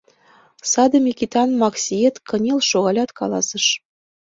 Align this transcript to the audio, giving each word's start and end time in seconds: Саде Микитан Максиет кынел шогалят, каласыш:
Саде 0.71 0.97
Микитан 1.05 1.49
Максиет 1.61 2.15
кынел 2.27 2.59
шогалят, 2.69 3.09
каласыш: 3.19 3.65